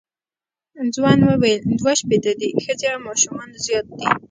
ځوان 0.95 1.19
وویل 1.23 1.61
دوه 1.79 1.93
شپېته 1.99 2.31
دي 2.39 2.49
ښځې 2.63 2.87
او 2.93 2.99
ماشومان 3.07 3.49
زیات 3.65 3.85
دي. 3.97 4.07